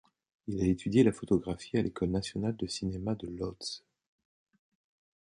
[0.47, 3.83] Il a étudié la photographie à l'école nationale de cinéma de Łódź.